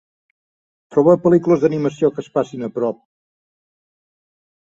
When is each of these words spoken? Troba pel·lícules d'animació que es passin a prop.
Troba 0.93 1.13
pel·lícules 1.25 1.61
d'animació 1.65 2.09
que 2.15 2.23
es 2.25 2.31
passin 2.37 2.67
a 2.67 2.71
prop. 2.79 3.05